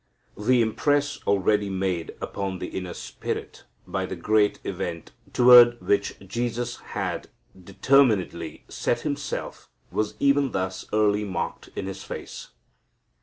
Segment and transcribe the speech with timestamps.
[0.35, 6.77] The impress already made upon the inner spirit by the great event toward which Jesus
[6.97, 7.29] had
[7.63, 12.47] determinedly set Himself was even thus early marked in His face.